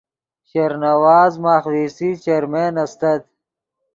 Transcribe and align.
شیر 0.49 0.71
نواز 0.83 1.33
ماخ 1.43 1.63
وی 1.71 1.85
سی 1.95 2.09
چیرمین 2.23 2.73
استت 2.83 3.23